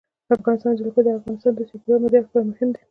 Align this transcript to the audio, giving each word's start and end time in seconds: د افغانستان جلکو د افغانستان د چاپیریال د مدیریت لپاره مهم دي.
د 0.27 0.29
افغانستان 0.39 0.71
جلکو 0.79 0.99
د 1.05 1.07
افغانستان 1.19 1.53
د 1.55 1.59
چاپیریال 1.69 1.99
د 1.99 2.03
مدیریت 2.03 2.23
لپاره 2.25 2.47
مهم 2.49 2.69
دي. 2.71 2.79